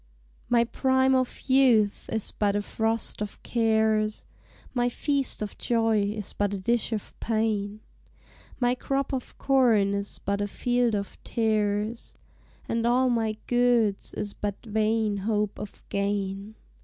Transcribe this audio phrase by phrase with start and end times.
[0.57, 4.25] ]My prime of youth is but a frost of cares,
[4.73, 7.81] My feast of joy is but a dish of pain,
[8.59, 12.15] My crop of corn is but a field of tares,
[12.67, 16.55] And all my goodes is but vain hope of gain.